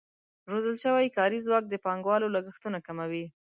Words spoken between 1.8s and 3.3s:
پانګوالو لګښتونه کموي.